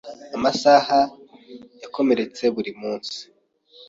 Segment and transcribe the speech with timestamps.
[0.37, 0.99] Amasaha
[1.81, 3.17] yakomeretse buri munsi.